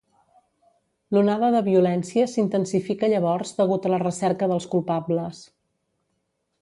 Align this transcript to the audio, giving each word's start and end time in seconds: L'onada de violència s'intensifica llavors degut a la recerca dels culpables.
L'onada 1.17 1.49
de 1.55 1.59
violència 1.67 2.25
s'intensifica 2.31 3.11
llavors 3.13 3.53
degut 3.61 3.85
a 3.85 3.93
la 3.95 4.01
recerca 4.05 4.49
dels 4.53 4.67
culpables. 4.73 5.45